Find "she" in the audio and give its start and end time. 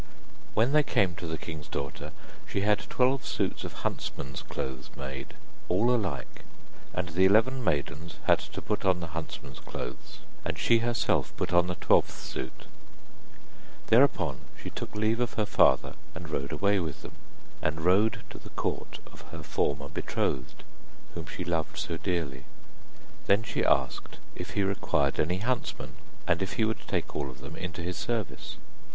2.47-2.61, 10.57-10.79, 14.59-14.71, 21.27-21.43, 23.43-23.63